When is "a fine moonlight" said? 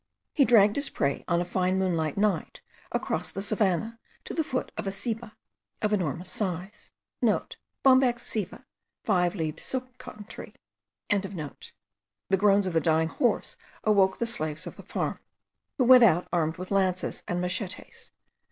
1.41-2.17